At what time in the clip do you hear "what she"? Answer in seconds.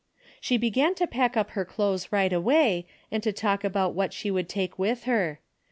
3.93-4.31